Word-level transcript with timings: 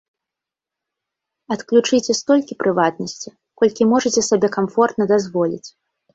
Адключыце 1.55 2.11
столькі 2.21 2.57
прыватнасці, 2.65 3.29
колькі 3.63 3.89
можаце 3.93 4.21
сабе 4.31 4.47
камфортна 4.59 5.03
дазволіць. 5.15 5.65